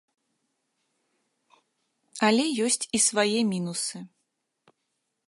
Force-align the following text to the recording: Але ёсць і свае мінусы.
Але 2.29 2.45
ёсць 2.69 2.85
і 2.99 3.05
свае 3.09 3.39
мінусы. 3.51 3.97